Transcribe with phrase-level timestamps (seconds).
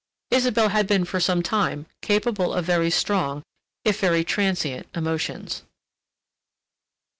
[0.31, 3.43] Isabelle had been for some time capable of very strong,
[3.85, 5.61] if very transient emotions....